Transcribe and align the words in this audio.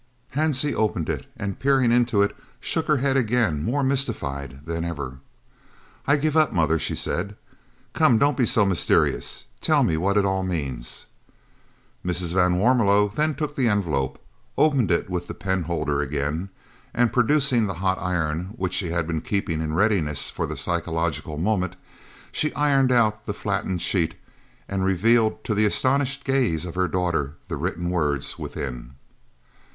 Hansie 0.33 0.73
opened 0.73 1.11
it 1.11 1.27
and, 1.37 1.59
peering 1.59 1.91
into 1.91 2.23
it, 2.23 2.35
shook 2.59 2.87
her 2.87 2.97
head 2.97 3.15
again, 3.15 3.61
more 3.61 3.83
mystified 3.83 4.61
than 4.65 4.83
ever. 4.83 5.19
"I 6.07 6.15
give 6.17 6.35
it 6.35 6.39
up, 6.39 6.51
mother," 6.51 6.79
she 6.79 6.95
said. 6.95 7.35
"Come, 7.93 8.17
don't 8.17 8.35
be 8.35 8.47
so 8.47 8.65
mysterious 8.65 9.45
tell 9.61 9.83
me 9.83 9.97
what 9.97 10.17
it 10.17 10.25
all 10.25 10.41
means." 10.41 11.05
Mrs. 12.03 12.33
van 12.33 12.57
Warmelo 12.57 13.13
then 13.13 13.35
took 13.35 13.55
the 13.55 13.67
envelope, 13.69 14.17
opened 14.57 14.89
it 14.89 15.07
with 15.07 15.27
the 15.27 15.35
penholder 15.35 16.01
again, 16.01 16.49
and, 16.95 17.13
producing 17.13 17.67
the 17.67 17.75
hot 17.75 17.99
iron 18.01 18.55
which 18.57 18.73
she 18.73 18.89
had 18.89 19.05
been 19.05 19.21
keeping 19.21 19.61
in 19.61 19.75
readiness 19.75 20.31
for 20.31 20.47
the 20.47 20.57
psychological 20.57 21.37
moment, 21.37 21.75
she 22.31 22.51
ironed 22.55 22.91
out 22.91 23.25
the 23.25 23.35
flattened 23.35 23.83
sheet 23.83 24.15
and 24.67 24.83
revealed 24.83 25.43
to 25.43 25.53
the 25.53 25.67
astonished 25.67 26.23
gaze 26.23 26.65
of 26.65 26.73
her 26.73 26.87
daughter 26.87 27.35
the 27.49 27.55
written 27.55 27.91
words 27.91 28.39
within. 28.39 28.95